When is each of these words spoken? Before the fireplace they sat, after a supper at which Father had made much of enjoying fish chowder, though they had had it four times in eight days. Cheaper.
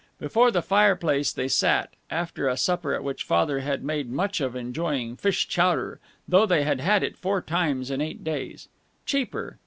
Before 0.17 0.49
the 0.49 0.63
fireplace 0.63 1.31
they 1.31 1.47
sat, 1.47 1.93
after 2.09 2.47
a 2.47 2.57
supper 2.57 2.95
at 2.95 3.03
which 3.03 3.21
Father 3.21 3.59
had 3.59 3.83
made 3.83 4.09
much 4.11 4.41
of 4.41 4.55
enjoying 4.55 5.15
fish 5.15 5.47
chowder, 5.47 5.99
though 6.27 6.47
they 6.47 6.63
had 6.63 6.79
had 6.79 7.03
it 7.03 7.15
four 7.15 7.39
times 7.39 7.91
in 7.91 8.01
eight 8.01 8.23
days. 8.23 8.67
Cheaper. 9.05 9.59